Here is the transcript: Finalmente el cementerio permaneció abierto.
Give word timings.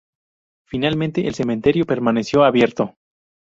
Finalmente 0.65 1.27
el 1.27 1.35
cementerio 1.35 1.85
permaneció 1.85 2.43
abierto. 2.43 2.95